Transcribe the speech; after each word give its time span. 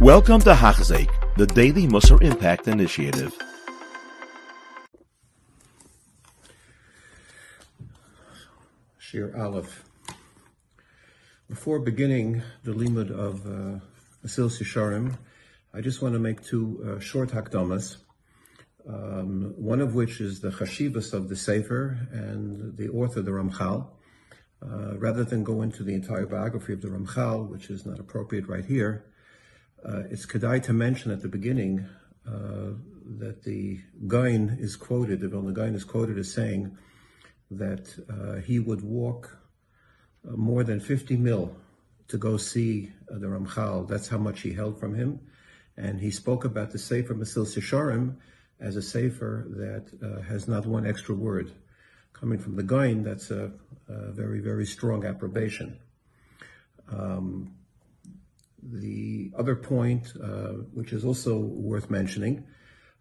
Welcome 0.00 0.40
to 0.42 0.52
Hachzeik, 0.52 1.08
the 1.36 1.46
Daily 1.46 1.86
Musar 1.86 2.22
Impact 2.22 2.68
Initiative. 2.68 3.34
Shiur 9.00 9.36
Aleph. 9.38 9.84
Before 11.48 11.78
beginning 11.78 12.42
the 12.62 12.72
limud 12.72 13.10
of 13.10 13.46
uh, 13.46 13.80
Mesilas 14.22 14.60
Yesharim, 14.62 15.16
I 15.72 15.80
just 15.80 16.02
want 16.02 16.12
to 16.12 16.20
make 16.20 16.44
two 16.44 16.96
uh, 16.98 17.00
short 17.00 17.30
hakdamas. 17.30 17.96
Um, 18.86 19.54
one 19.56 19.80
of 19.80 19.94
which 19.94 20.20
is 20.20 20.40
the 20.40 20.50
chashivas 20.50 21.14
of 21.14 21.30
the 21.30 21.36
Sefer 21.36 22.06
and 22.12 22.76
the 22.76 22.90
author, 22.90 23.22
the 23.22 23.30
Ramchal. 23.30 23.86
Uh, 24.62 24.98
rather 24.98 25.24
than 25.24 25.42
go 25.42 25.62
into 25.62 25.82
the 25.82 25.94
entire 25.94 26.26
biography 26.26 26.74
of 26.74 26.82
the 26.82 26.88
Ramchal, 26.88 27.48
which 27.48 27.70
is 27.70 27.86
not 27.86 27.98
appropriate 27.98 28.46
right 28.46 28.64
here, 28.64 29.06
uh, 29.88 30.02
it's 30.10 30.26
kedai 30.26 30.62
to 30.64 30.72
mention 30.72 31.10
at 31.12 31.22
the 31.22 31.28
beginning 31.28 31.86
uh, 32.26 32.72
that 33.18 33.44
the 33.44 33.80
Gaon 34.06 34.56
is 34.60 34.74
quoted, 34.74 35.20
the 35.20 35.28
Vilna 35.28 35.52
Gaon 35.52 35.74
is 35.74 35.84
quoted 35.84 36.18
as 36.18 36.32
saying 36.32 36.76
that 37.50 37.94
uh, 38.10 38.40
he 38.40 38.58
would 38.58 38.82
walk 38.82 39.38
uh, 40.26 40.32
more 40.36 40.64
than 40.64 40.80
50 40.80 41.16
mil 41.16 41.56
to 42.08 42.18
go 42.18 42.36
see 42.36 42.92
uh, 43.10 43.18
the 43.18 43.26
Ramchal. 43.26 43.86
That's 43.88 44.08
how 44.08 44.18
much 44.18 44.40
he 44.40 44.52
held 44.52 44.78
from 44.80 44.94
him. 44.94 45.20
And 45.76 46.00
he 46.00 46.10
spoke 46.10 46.44
about 46.44 46.72
the 46.72 46.78
Sefer 46.78 47.14
Mesilas 47.14 47.56
Yesharim 47.56 48.16
as 48.58 48.76
a 48.76 48.82
Sefer 48.82 49.46
that 49.50 49.86
uh, 50.02 50.22
has 50.22 50.48
not 50.48 50.66
one 50.66 50.86
extra 50.86 51.14
word. 51.14 51.52
Coming 52.12 52.38
from 52.38 52.56
the 52.56 52.62
Gaon, 52.62 53.04
that's 53.04 53.30
a, 53.30 53.52
a 53.88 54.10
very, 54.10 54.40
very 54.40 54.66
strong 54.66 55.04
approbation. 55.04 55.78
Um, 56.90 57.54
the 58.62 59.30
other 59.36 59.56
point, 59.56 60.12
uh, 60.22 60.52
which 60.72 60.92
is 60.92 61.04
also 61.04 61.38
worth 61.38 61.90
mentioning, 61.90 62.44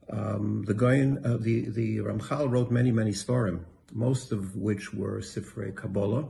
um, 0.09 0.63
the 0.65 0.73
Gaon, 0.73 1.25
uh, 1.25 1.37
the 1.37 1.69
the 1.69 1.97
Ramchal 1.97 2.49
wrote 2.49 2.71
many 2.71 2.91
many 2.91 3.11
sforim, 3.11 3.65
most 3.91 4.31
of 4.31 4.55
which 4.55 4.93
were 4.93 5.19
Sifrei 5.19 5.75
Kabbalah, 5.75 6.29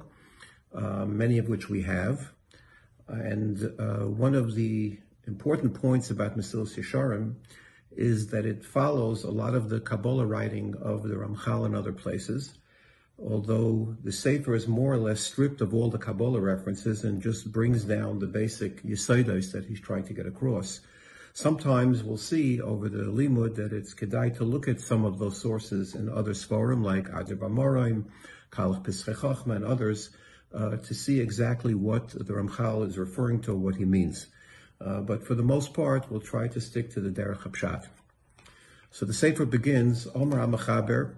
uh, 0.73 1.05
many 1.05 1.37
of 1.37 1.49
which 1.49 1.69
we 1.69 1.81
have, 1.81 2.31
and 3.07 3.59
one 4.17 4.35
of 4.35 4.55
the 4.55 4.97
important 5.27 5.73
points 5.73 6.11
about 6.11 6.37
Mesilas 6.37 6.77
Yesharim 6.77 7.35
is 7.91 8.27
that 8.27 8.45
it 8.45 8.63
follows 8.63 9.23
a 9.23 9.31
lot 9.31 9.55
of 9.55 9.69
the 9.69 9.79
Kabbalah 9.79 10.25
writing 10.25 10.75
of 10.81 11.03
the 11.03 11.15
Ramchal 11.15 11.65
and 11.65 11.75
other 11.75 11.93
places 11.93 12.53
although 13.17 13.95
the 14.03 14.11
Sefer 14.11 14.55
is 14.55 14.67
more 14.67 14.93
or 14.93 14.97
less 14.97 15.21
stripped 15.21 15.61
of 15.61 15.73
all 15.73 15.89
the 15.89 15.97
Kabbalah 15.97 16.41
references 16.41 17.03
and 17.03 17.21
just 17.21 17.51
brings 17.51 17.83
down 17.83 18.19
the 18.19 18.27
basic 18.27 18.83
Yesaidos 18.83 19.51
that 19.51 19.65
he's 19.65 19.79
trying 19.79 20.03
to 20.05 20.13
get 20.13 20.25
across. 20.25 20.81
Sometimes 21.33 22.03
we'll 22.03 22.17
see 22.17 22.61
over 22.61 22.87
the 22.87 23.03
Limud 23.03 23.55
that 23.55 23.73
it's 23.73 23.93
kedai 23.93 24.35
to 24.37 24.43
look 24.43 24.67
at 24.67 24.79
some 24.79 25.03
of 25.03 25.19
those 25.19 25.39
sources 25.39 25.95
in 25.95 26.09
other 26.09 26.33
Sforim 26.33 26.83
like 26.83 27.09
Adir 27.09 27.37
Bamarom, 27.37 28.05
Kalach 28.51 28.85
Pischei 28.85 29.55
and 29.55 29.65
others 29.65 30.11
uh, 30.53 30.77
to 30.77 30.93
see 30.93 31.19
exactly 31.19 31.73
what 31.73 32.09
the 32.09 32.33
Ramchal 32.33 32.87
is 32.87 32.97
referring 32.97 33.41
to, 33.41 33.55
what 33.55 33.75
he 33.75 33.85
means. 33.85 34.27
Uh, 34.79 35.01
but 35.01 35.25
for 35.25 35.35
the 35.35 35.43
most 35.43 35.73
part, 35.73 36.09
we'll 36.09 36.21
try 36.21 36.47
to 36.47 36.61
stick 36.61 36.91
to 36.91 37.01
the 37.01 37.09
Derech 37.09 37.41
HaPshat. 37.43 37.87
So 38.91 39.05
the 39.05 39.13
Sefer 39.13 39.45
begins, 39.45 40.07
Omer 40.15 40.37
HaMachaber, 40.37 41.15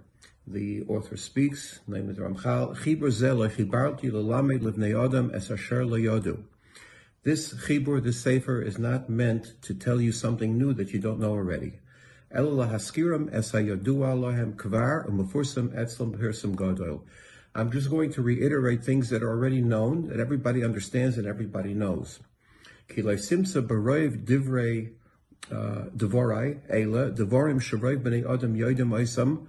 the 0.47 0.83
author 0.83 1.17
speaks, 1.17 1.81
Ramchal, 1.89 2.77
Chibur 2.77 3.11
Chibarti 3.49 4.09
Lelamed 4.09 4.61
Livnei. 4.61 6.43
This 7.23 7.53
Chibur, 7.53 8.01
this 8.01 8.21
Sefer, 8.21 8.61
is 8.61 8.79
not 8.79 9.09
meant 9.09 9.61
to 9.63 9.73
tell 9.73 9.99
you 9.99 10.13
something 10.13 10.57
new 10.57 10.73
that 10.73 10.93
you 10.93 10.99
don't 10.99 11.19
know 11.19 11.31
already. 11.31 11.73
Kvar 14.55 15.09
Umufursim 15.09 15.75
Etzlam. 15.75 17.01
I'm 17.53 17.71
just 17.71 17.89
going 17.89 18.13
to 18.13 18.21
reiterate 18.21 18.85
things 18.85 19.09
that 19.09 19.23
are 19.23 19.29
already 19.29 19.61
known, 19.61 20.07
that 20.07 20.19
everybody 20.19 20.63
understands 20.63 21.17
and 21.17 21.27
everybody 21.27 21.73
knows. 21.73 22.19
Kilei 22.87 23.17
Simsa 23.17 23.61
Divrei 24.25 24.93
uh, 25.51 25.89
Devorai 25.95 26.59
Devorim 26.69 27.59
Bnei 28.01 28.23
Oisam 28.91 29.47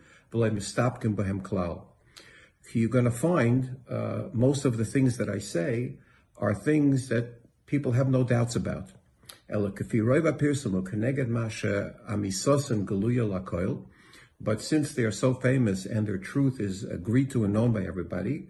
you're 2.73 2.91
going 2.91 3.05
to 3.05 3.11
find 3.11 3.77
uh, 3.89 4.25
most 4.33 4.65
of 4.65 4.77
the 4.77 4.85
things 4.85 5.17
that 5.17 5.29
I 5.29 5.39
say 5.39 5.95
are 6.37 6.55
things 6.55 7.09
that 7.09 7.41
people 7.67 7.93
have 7.93 8.09
no 8.09 8.25
doubts 8.25 8.57
about. 8.57 8.91
But 14.41 14.63
since 14.63 14.95
they 14.95 15.05
are 15.05 15.11
so 15.11 15.35
famous 15.35 15.87
and 15.87 16.07
their 16.07 16.19
truth 16.19 16.61
is 16.61 16.85
agreed 16.85 17.31
to 17.31 17.45
and 17.45 17.55
known 17.55 17.73
by 17.73 17.85
everybody, 17.85 18.49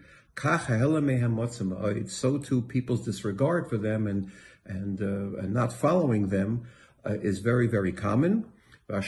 so 2.11 2.39
too 2.39 2.63
people's 2.63 3.05
disregard 3.05 3.69
for 3.69 3.79
them 3.79 4.07
and 4.07 4.31
and, 4.67 5.01
uh, 5.01 5.39
and 5.39 5.55
not 5.55 5.73
following 5.73 6.29
them 6.29 6.67
uh, 7.07 7.15
is 7.15 7.39
very 7.39 7.67
very 7.67 7.93
common. 7.93 8.45
Uh, 8.91 9.03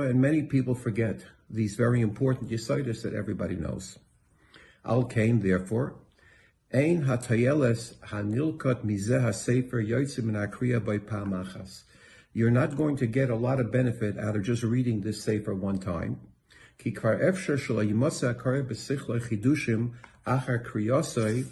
and 0.00 0.20
many 0.20 0.42
people 0.42 0.74
forget 0.74 1.20
these 1.48 1.74
very 1.74 2.00
important 2.00 2.48
Yesodis 2.50 3.02
that 3.02 3.12
everybody 3.12 3.56
knows. 3.56 3.98
Al 4.84 5.04
Kain, 5.04 5.40
therefore, 5.40 5.94
Ein 6.72 7.02
hatayeles 7.02 7.96
hanilkot 7.96 8.84
mizeh 8.84 9.20
hasefer 9.20 10.22
min 10.22 10.36
akriya 10.36 10.84
by 10.84 10.98
pamachas. 10.98 11.82
You're 12.32 12.52
not 12.52 12.76
going 12.76 12.96
to 12.98 13.08
get 13.08 13.28
a 13.28 13.34
lot 13.34 13.58
of 13.58 13.72
benefit 13.72 14.16
out 14.16 14.36
of 14.36 14.44
just 14.44 14.62
reading 14.62 15.00
this 15.00 15.20
sefer 15.20 15.52
one 15.52 15.80
time. 15.80 16.20
Ki 16.78 16.92
kvar 16.92 17.20
efsher 17.20 17.58
shaloi 17.58 17.90
yimotza 17.90 18.36
akariya 18.36 18.68
b'sichloi 18.68 19.20
chidushim 19.20 19.94
achar 20.24 20.64
kriyosai 20.64 21.46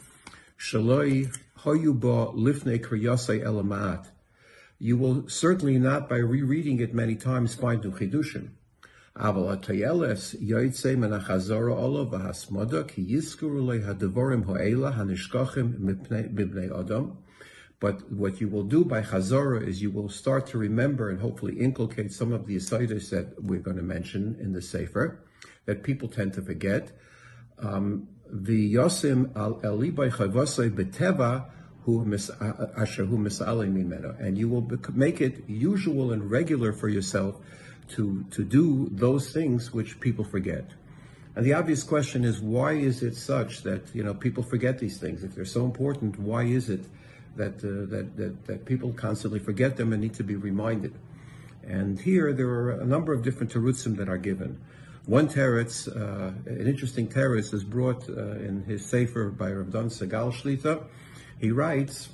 shaloi 0.56 1.36
hoyu 1.62 1.98
ba 1.98 2.30
lifnei 2.32 2.78
kriyosai 2.78 3.42
elamat 3.42 4.06
You 4.79 4.97
will 4.97 5.29
certainly 5.29 5.79
not, 5.79 6.09
by 6.09 6.17
rereading 6.17 6.79
it 6.79 6.93
many 6.93 7.15
times, 7.15 7.55
find 7.55 7.83
new 7.83 7.91
chidushim. 7.91 8.51
אבל 9.15 9.53
הטיילס 9.53 10.35
יוצא 10.39 10.95
מן 10.95 11.13
החזור 11.13 11.63
עולו 11.63 12.11
והסמודו 12.11 12.77
כי 12.87 13.05
יזכרו 13.07 13.71
לי 13.71 13.83
הדבורים 13.83 14.43
האלה 14.47 14.89
הנשכחים 14.89 15.73
מבני 16.33 16.67
אדם. 16.79 17.09
But 17.79 18.09
what 18.09 18.39
you 18.39 18.47
will 18.47 18.63
do 18.63 18.85
by 18.85 19.01
Chazorah 19.01 19.67
is 19.67 19.81
you 19.81 19.91
will 19.91 20.07
start 20.07 20.47
to 20.47 20.57
remember 20.57 21.09
and 21.09 21.19
hopefully 21.19 21.59
inculcate 21.59 22.13
some 22.13 22.31
of 22.31 22.47
the 22.47 22.55
asaidas 22.55 23.09
that 23.09 23.27
we're 23.43 23.59
going 23.59 23.75
to 23.75 23.83
mention 23.83 24.37
in 24.39 24.53
the 24.53 24.61
Sefer 24.61 25.19
that 25.65 25.83
people 25.83 26.07
tend 26.07 26.31
to 26.35 26.41
forget. 26.41 26.83
Um, 27.59 28.07
the 28.31 28.73
Yosim 28.75 29.35
al 29.35 29.55
Elibay 29.69 30.11
Chavosay 30.17 30.69
Beteva 30.71 31.49
and 34.20 34.38
you 34.38 34.48
will 34.48 34.68
make 34.92 35.20
it 35.20 35.48
usual 35.48 36.12
and 36.12 36.30
regular 36.30 36.72
for 36.72 36.88
yourself 36.88 37.36
to, 37.90 38.24
to 38.30 38.44
do 38.44 38.88
those 38.92 39.32
things 39.32 39.72
which 39.72 39.98
people 40.00 40.24
forget. 40.24 40.70
And 41.34 41.46
the 41.46 41.54
obvious 41.54 41.82
question 41.84 42.24
is, 42.24 42.40
why 42.40 42.72
is 42.72 43.02
it 43.02 43.14
such 43.16 43.62
that 43.62 43.94
you 43.94 44.02
know 44.02 44.12
people 44.12 44.42
forget 44.42 44.78
these 44.78 44.98
things? 44.98 45.22
If 45.22 45.34
they're 45.34 45.44
so 45.44 45.64
important, 45.64 46.18
why 46.18 46.42
is 46.44 46.68
it 46.68 46.84
that 47.36 47.58
uh, 47.58 47.86
that, 47.94 48.16
that 48.16 48.46
that 48.46 48.64
people 48.64 48.92
constantly 48.92 49.38
forget 49.38 49.76
them 49.76 49.92
and 49.92 50.02
need 50.02 50.14
to 50.14 50.24
be 50.24 50.34
reminded? 50.34 50.94
And 51.62 52.00
here 52.00 52.32
there 52.32 52.48
are 52.48 52.70
a 52.72 52.84
number 52.84 53.12
of 53.12 53.22
different 53.22 53.52
terutzim 53.52 53.96
that 53.98 54.08
are 54.08 54.18
given. 54.18 54.58
One 55.06 55.28
teretz, 55.28 55.88
uh, 55.88 56.32
an 56.44 56.66
interesting 56.66 57.08
teretz, 57.08 57.54
is 57.54 57.64
brought 57.64 58.08
uh, 58.10 58.32
in 58.46 58.64
his 58.64 58.84
sefer 58.84 59.30
by 59.30 59.52
Rav 59.52 59.70
Dan 59.70 59.88
Segal 59.90 60.32
Shlita. 60.32 60.84
He 61.38 61.50
writes 61.50 62.08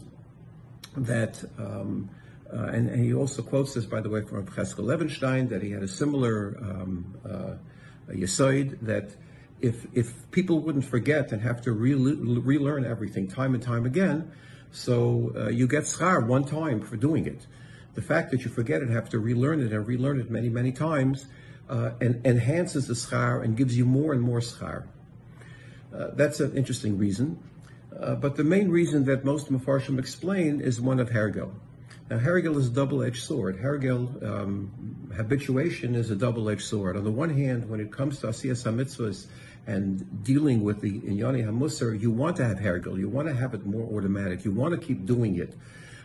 that. 0.96 1.42
Um, 1.58 2.10
uh, 2.52 2.66
and, 2.66 2.88
and, 2.88 3.04
he 3.04 3.12
also 3.12 3.42
quotes 3.42 3.74
this, 3.74 3.84
by 3.84 4.00
the 4.00 4.08
way, 4.08 4.22
from 4.22 4.46
Chatzkel 4.46 4.84
Levenstein, 4.84 5.48
that 5.48 5.60
he 5.60 5.72
had 5.72 5.82
a 5.82 5.88
similar 5.88 6.56
um, 6.60 7.18
uh, 7.28 7.54
Yesoid, 8.12 8.78
that 8.82 9.10
if, 9.60 9.86
if 9.92 10.30
people 10.30 10.60
wouldn't 10.60 10.84
forget 10.84 11.32
and 11.32 11.42
have 11.42 11.62
to 11.62 11.72
re- 11.72 11.94
relearn 11.94 12.84
everything 12.84 13.26
time 13.26 13.54
and 13.54 13.62
time 13.62 13.86
again, 13.86 14.30
so 14.70 15.32
uh, 15.36 15.48
you 15.48 15.66
get 15.66 15.84
schar 15.84 16.24
one 16.24 16.44
time 16.44 16.80
for 16.80 16.96
doing 16.96 17.26
it. 17.26 17.46
The 17.94 18.02
fact 18.02 18.30
that 18.32 18.44
you 18.44 18.50
forget 18.50 18.82
it, 18.82 18.90
have 18.90 19.08
to 19.10 19.18
relearn 19.18 19.60
it 19.60 19.72
and 19.72 19.86
relearn 19.86 20.20
it 20.20 20.30
many, 20.30 20.48
many 20.48 20.70
times, 20.70 21.26
uh, 21.68 21.92
and 22.00 22.24
enhances 22.26 22.88
the 22.88 22.94
schar 22.94 23.42
and 23.42 23.56
gives 23.56 23.76
you 23.76 23.84
more 23.84 24.12
and 24.12 24.20
more 24.20 24.40
schar. 24.40 24.84
Uh, 25.92 26.08
that's 26.12 26.40
an 26.40 26.56
interesting 26.56 26.98
reason. 26.98 27.38
Uh, 27.98 28.14
but 28.14 28.36
the 28.36 28.44
main 28.44 28.70
reason 28.70 29.04
that 29.04 29.24
most 29.24 29.52
Mefarshim 29.52 29.98
explain 29.98 30.60
is 30.60 30.80
one 30.80 30.98
of 31.00 31.10
Hergel. 31.10 31.52
Now, 32.10 32.18
Hergel 32.18 32.56
is 32.56 32.66
a 32.68 32.70
double-edged 32.70 33.22
sword. 33.22 33.58
Hergel, 33.58 34.22
um, 34.22 35.10
habituation 35.16 35.94
is 35.94 36.10
a 36.10 36.16
double-edged 36.16 36.62
sword. 36.62 36.96
On 36.96 37.04
the 37.04 37.10
one 37.10 37.30
hand, 37.30 37.68
when 37.68 37.80
it 37.80 37.90
comes 37.92 38.18
to 38.20 38.26
Asiyas 38.26 38.64
HaMitzvahs 38.64 39.26
and 39.66 40.22
dealing 40.24 40.62
with 40.62 40.80
the 40.80 41.00
Inyani 41.00 41.46
HaMusar, 41.46 41.98
you 41.98 42.10
want 42.10 42.36
to 42.36 42.44
have 42.44 42.58
Hergel. 42.58 42.98
You 42.98 43.08
want 43.08 43.28
to 43.28 43.34
have 43.34 43.54
it 43.54 43.64
more 43.64 43.86
automatic. 43.96 44.44
You 44.44 44.50
want 44.50 44.78
to 44.78 44.86
keep 44.86 45.06
doing 45.06 45.36
it. 45.38 45.54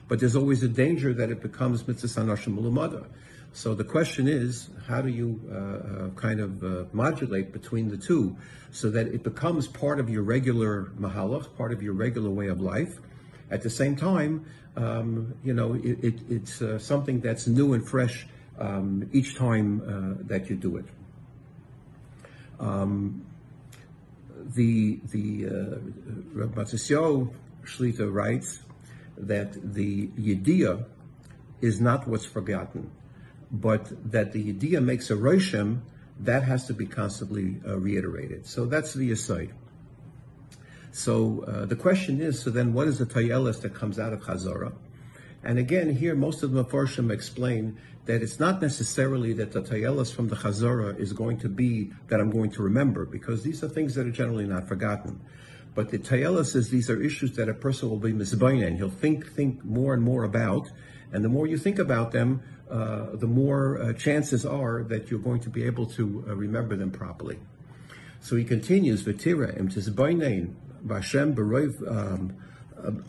but 0.09 0.19
there's 0.19 0.35
always 0.35 0.61
a 0.63 0.67
danger 0.67 1.13
that 1.13 1.29
it 1.29 1.41
becomes 1.41 1.83
mitzvas 1.83 2.17
anashim 2.17 2.59
mulumada. 2.59 3.05
So 3.53 3.73
the 3.73 3.83
question 3.83 4.27
is, 4.27 4.69
how 4.87 5.01
do 5.01 5.09
you 5.09 5.41
uh, 5.51 5.55
uh, 5.55 6.09
kind 6.11 6.39
of 6.39 6.63
uh, 6.63 6.85
modulate 6.93 7.51
between 7.51 7.89
the 7.89 7.97
two 7.97 8.37
so 8.71 8.89
that 8.91 9.07
it 9.07 9.23
becomes 9.23 9.67
part 9.67 9.99
of 9.99 10.09
your 10.09 10.21
regular 10.21 10.91
mahalach, 10.99 11.55
part 11.57 11.73
of 11.73 11.81
your 11.81 11.93
regular 11.93 12.29
way 12.29 12.47
of 12.47 12.61
life? 12.61 12.99
At 13.49 13.63
the 13.63 13.69
same 13.69 13.95
time, 13.95 14.45
um, 14.75 15.33
you 15.43 15.53
know, 15.53 15.73
it, 15.73 16.03
it, 16.03 16.19
it's 16.29 16.61
uh, 16.61 16.77
something 16.77 17.21
that's 17.21 17.47
new 17.47 17.73
and 17.73 17.87
fresh 17.87 18.27
um, 18.59 19.09
each 19.11 19.35
time 19.35 19.81
uh, 19.81 20.23
that 20.27 20.49
you 20.49 20.55
do 20.55 20.77
it. 20.77 20.85
Um, 22.59 23.25
the 24.55 24.99
the 25.11 25.47
uh, 25.47 25.79
Rabbi 26.33 26.63
Shlita 26.63 28.13
writes 28.13 28.59
that 29.17 29.73
the 29.73 30.07
yediyah 30.07 30.85
is 31.61 31.81
not 31.81 32.07
what's 32.07 32.25
forgotten 32.25 32.89
but 33.51 34.11
that 34.11 34.31
the 34.31 34.49
idea 34.49 34.81
makes 34.81 35.09
a 35.09 35.15
roshim, 35.15 35.81
that 36.19 36.43
has 36.43 36.67
to 36.67 36.73
be 36.73 36.85
constantly 36.85 37.61
uh, 37.65 37.77
reiterated. 37.77 38.45
So 38.45 38.65
that's 38.65 38.93
the 38.93 39.11
aside. 39.11 39.53
So 40.91 41.45
uh, 41.47 41.65
the 41.65 41.75
question 41.75 42.19
is, 42.19 42.41
so 42.41 42.49
then 42.49 42.73
what 42.73 42.87
is 42.87 42.99
the 42.99 43.05
tayelis 43.05 43.61
that 43.61 43.73
comes 43.73 43.99
out 43.99 44.11
of 44.11 44.21
Chazara? 44.21 44.73
And 45.43 45.57
again, 45.57 45.95
here 45.95 46.15
most 46.15 46.43
of 46.43 46.51
the 46.51 46.63
Mepharshim 46.63 47.11
explain 47.11 47.77
that 48.05 48.21
it's 48.21 48.39
not 48.39 48.61
necessarily 48.61 49.33
that 49.33 49.51
the 49.51 49.61
tayelis 49.61 50.13
from 50.13 50.27
the 50.27 50.35
Chazara 50.35 50.99
is 50.99 51.13
going 51.13 51.37
to 51.39 51.47
be 51.47 51.91
that 52.07 52.19
I'm 52.19 52.31
going 52.31 52.51
to 52.51 52.63
remember, 52.63 53.05
because 53.05 53.43
these 53.43 53.63
are 53.63 53.69
things 53.69 53.95
that 53.95 54.05
are 54.05 54.11
generally 54.11 54.47
not 54.47 54.67
forgotten. 54.67 55.21
But 55.75 55.89
the 55.89 55.99
tayelis 55.99 56.55
is 56.55 56.69
these 56.69 56.89
are 56.89 57.01
issues 57.01 57.35
that 57.37 57.47
a 57.47 57.53
person 57.53 57.89
will 57.89 57.97
be 57.97 58.11
misbayin, 58.11 58.75
he'll 58.77 58.89
think 58.89 59.31
think 59.31 59.63
more 59.63 59.93
and 59.93 60.03
more 60.03 60.23
about, 60.23 60.71
and 61.13 61.23
the 61.23 61.29
more 61.29 61.47
you 61.47 61.57
think 61.57 61.79
about 61.79 62.11
them, 62.11 62.41
uh, 62.69 63.15
the 63.15 63.27
more 63.27 63.81
uh, 63.81 63.93
chances 63.93 64.45
are 64.45 64.83
that 64.83 65.09
you're 65.09 65.19
going 65.19 65.39
to 65.41 65.49
be 65.49 65.63
able 65.63 65.85
to 65.85 66.23
uh, 66.27 66.35
remember 66.35 66.75
them 66.75 66.91
properly. 66.91 67.39
So 68.21 68.35
he 68.35 68.43
continues, 68.43 69.03
V'tira 69.03 69.57
im 69.57 69.69
tizbaynein 69.69 70.53
b'Hashem 70.85 71.33
b'roiv 71.33 72.33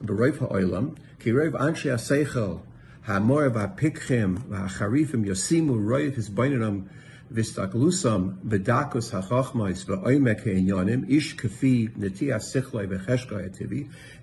b'roiv 0.05 0.39
ha'olam 0.39 0.97
ki 1.19 1.31
roiv 1.31 1.53
anshe 1.53 1.91
ha'seichel 1.91 2.61
ha'mor 3.03 3.51
v'ha'pikchim 3.51 4.39
v'ha'charifim 4.49 5.27
yosimu 5.27 5.79
roiv 5.79 6.17
hizbaynenam 6.17 6.87
Ish 11.09 11.37
kafi. 11.37 11.89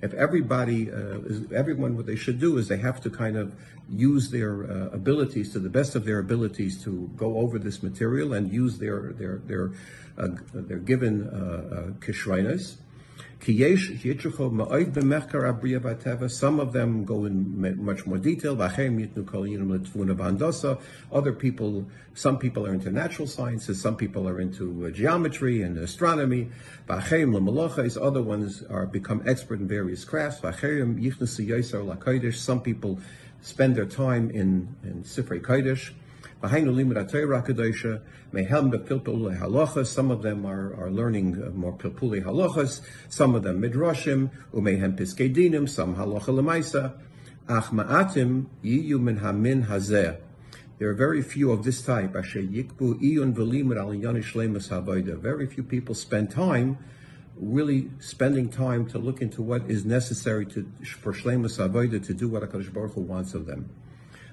If 0.02 0.14
everybody, 0.14 0.92
uh, 0.92 0.96
is, 1.26 1.52
everyone, 1.54 1.96
what 1.96 2.06
they 2.06 2.18
should 2.18 2.40
do 2.40 2.58
is 2.58 2.68
they 2.68 2.78
have 2.78 3.00
to 3.02 3.10
kind 3.10 3.38
of 3.38 3.54
use 3.90 4.30
their 4.30 4.70
uh, 4.70 4.90
abilities 4.90 5.54
to 5.54 5.60
the 5.60 5.70
best 5.70 5.96
of 5.96 6.04
their 6.04 6.20
abilities 6.20 6.84
to 6.84 7.10
go 7.16 7.38
over 7.38 7.58
this 7.58 7.82
material 7.82 8.34
and 8.34 8.52
use 8.52 8.78
their 8.78 9.14
their 9.14 9.38
their 9.46 9.72
uh, 10.18 10.28
their 10.54 10.80
given 10.80 11.30
uh, 11.30 11.94
uh 11.94 11.94
some 13.40 14.90
of 16.60 16.74
them 16.74 17.06
go 17.06 17.26
in 17.26 17.84
much 17.84 18.06
more 18.06 18.18
detail. 18.18 18.56
Other 21.12 21.34
people, 21.34 21.86
some 22.14 22.40
people 22.40 22.66
are 22.66 22.74
into 22.74 22.92
natural 22.92 23.28
sciences, 23.28 23.82
some 23.82 23.96
people 23.96 24.28
are 24.28 24.42
into 24.42 24.88
uh, 24.88 24.90
geometry 24.90 25.62
and 25.62 25.78
astronomy. 25.78 26.50
Other 26.90 28.22
ones 28.22 28.64
are 28.64 28.86
become 28.86 29.24
expert 29.28 29.60
in 29.60 29.68
various 29.68 30.04
crafts. 30.04 30.42
Some 32.40 32.62
people 32.62 33.00
spend 33.42 33.76
their 33.76 33.86
time 33.86 34.32
in, 34.32 34.76
in 34.84 35.04
Sifrei 35.04 35.42
Kodesh. 35.42 35.92
Some 36.40 36.68
of 40.12 40.22
them 40.22 40.46
are, 40.46 40.76
are 40.76 40.92
learning 40.92 41.44
uh, 41.44 41.50
more 41.50 41.74
pilpuli 41.74 42.24
halachas, 42.24 42.82
some 43.10 43.34
of 43.34 43.42
them 43.42 43.60
midrashim, 43.60 44.30
umehem 44.54 44.96
piskei 44.96 45.68
some 45.68 45.96
halacha 45.96 46.28
lemaisa. 46.28 46.94
Ach 47.50 47.72
ma'atim 47.72 48.46
yiyu 48.64 49.00
min 49.00 49.18
hamin 49.18 49.64
hazeh. 49.66 50.18
There 50.78 50.90
are 50.90 50.94
very 50.94 51.24
few 51.24 51.52
of 51.52 51.64
this 51.64 51.82
type. 51.82 52.14
Very 52.14 52.68
few 55.48 55.64
people 55.64 55.96
spend 55.96 56.30
time, 56.30 56.78
really 57.36 57.90
spending 57.98 58.50
time 58.50 58.86
to 58.90 59.00
look 59.00 59.24
into 59.24 59.42
what 59.42 59.68
is 59.68 59.86
necessary 59.86 60.46
to, 60.46 60.72
for 61.00 61.14
shleimus 61.14 61.58
avodah 61.58 62.06
to 62.06 62.14
do 62.14 62.30
what 62.30 62.44
Hakadosh 62.44 62.72
Baruch 62.72 62.94
Hu 62.94 63.02
wants 63.02 63.34
of 63.34 63.48
them 63.48 63.72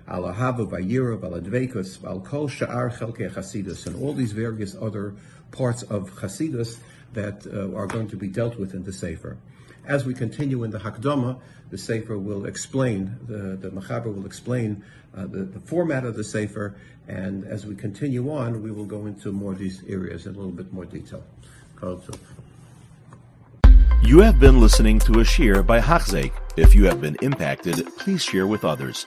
al 0.08 0.22
ahava 0.22 0.66
vayirav 0.66 1.24
al 1.24 2.10
al 2.10 2.20
kol 2.20 2.48
sha'ar 2.48 2.90
chelke 2.90 3.30
chasidus 3.32 3.86
and 3.86 3.96
all 4.02 4.12
these 4.12 4.32
various 4.32 4.76
other 4.80 5.14
parts 5.50 5.82
of 5.84 6.10
chasidus 6.16 6.78
that 7.12 7.46
uh, 7.46 7.76
are 7.76 7.86
going 7.86 8.08
to 8.08 8.16
be 8.16 8.28
dealt 8.28 8.58
with 8.58 8.74
in 8.74 8.84
the 8.84 8.92
sefer. 8.92 9.36
As 9.86 10.06
we 10.06 10.14
continue 10.14 10.64
in 10.64 10.70
the 10.70 10.78
Hakdama, 10.78 11.38
the 11.70 11.78
Sefer 11.78 12.18
will 12.18 12.46
explain, 12.46 13.18
the, 13.26 13.56
the 13.56 13.70
Machaber 13.70 14.14
will 14.14 14.26
explain 14.26 14.82
uh, 15.14 15.26
the, 15.26 15.44
the, 15.44 15.60
format 15.60 16.04
of 16.04 16.16
the 16.16 16.24
Sefer, 16.24 16.74
and 17.06 17.44
as 17.44 17.66
we 17.66 17.74
continue 17.74 18.32
on, 18.32 18.62
we 18.62 18.70
will 18.70 18.86
go 18.86 19.06
into 19.06 19.30
more 19.30 19.52
of 19.52 19.58
these 19.58 19.82
areas 19.86 20.26
in 20.26 20.34
a 20.34 20.38
little 20.38 20.52
bit 20.52 20.72
more 20.72 20.86
detail. 20.86 21.22
You 24.02 24.20
have 24.20 24.40
been 24.40 24.60
listening 24.60 24.98
to 25.00 25.20
a 25.20 25.24
shiur 25.24 25.66
by 25.66 25.80
Hachzeik. 25.80 26.32
If 26.56 26.74
you 26.74 26.86
have 26.86 27.00
been 27.00 27.16
impacted, 27.20 27.86
please 27.98 28.22
share 28.22 28.46
with 28.46 28.64
others. 28.64 29.06